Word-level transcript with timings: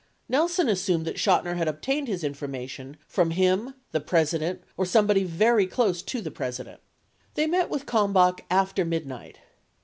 82 0.27 0.31
Nelson 0.31 0.67
assumed 0.67 1.05
that 1.05 1.17
Chotiner 1.17 1.57
had 1.57 1.67
obtained 1.67 2.07
his 2.07 2.23
information 2.23 2.97
"from 3.07 3.29
him, 3.29 3.75
the 3.91 3.99
President, 3.99 4.63
or 4.75 4.83
somebody 4.83 5.23
very 5.23 5.67
close 5.67 6.01
to 6.01 6.21
the 6.21 6.31
President." 6.31 6.81
83 7.33 7.33
They 7.35 7.47
met 7.47 7.69
with 7.69 7.85
Kalmbach 7.85 8.39
after 8.49 8.83
midnight. 8.83 9.37